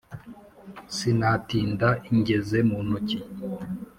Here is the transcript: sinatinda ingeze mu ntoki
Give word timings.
sinatinda 0.95 1.89
ingeze 2.11 2.57
mu 2.69 2.77
ntoki 2.85 3.19